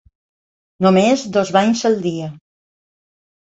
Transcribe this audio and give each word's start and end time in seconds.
Només 0.85 1.27
dos 1.37 1.53
banys 1.59 1.87
al 1.93 2.01
dia. 2.09 2.33